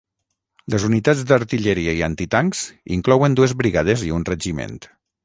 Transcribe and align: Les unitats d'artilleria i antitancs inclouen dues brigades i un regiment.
Les 0.73 0.85
unitats 0.87 1.19
d'artilleria 1.31 1.93
i 1.99 2.01
antitancs 2.07 2.63
inclouen 2.97 3.37
dues 3.41 3.55
brigades 3.63 4.07
i 4.09 4.11
un 4.21 4.27
regiment. 4.31 4.81